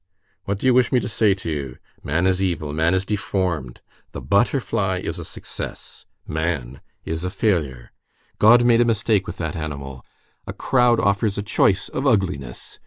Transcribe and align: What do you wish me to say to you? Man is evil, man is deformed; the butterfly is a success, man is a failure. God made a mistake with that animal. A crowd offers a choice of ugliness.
What 0.45 0.57
do 0.57 0.65
you 0.65 0.73
wish 0.73 0.91
me 0.91 0.99
to 0.99 1.07
say 1.07 1.35
to 1.35 1.47
you? 1.51 1.77
Man 2.03 2.25
is 2.25 2.41
evil, 2.41 2.73
man 2.73 2.95
is 2.95 3.05
deformed; 3.05 3.81
the 4.13 4.19
butterfly 4.19 4.97
is 4.97 5.19
a 5.19 5.23
success, 5.23 6.07
man 6.25 6.81
is 7.05 7.23
a 7.23 7.29
failure. 7.29 7.91
God 8.39 8.65
made 8.65 8.81
a 8.81 8.85
mistake 8.85 9.27
with 9.27 9.37
that 9.37 9.55
animal. 9.55 10.03
A 10.47 10.53
crowd 10.53 10.99
offers 10.99 11.37
a 11.37 11.43
choice 11.43 11.87
of 11.87 12.07
ugliness. 12.07 12.79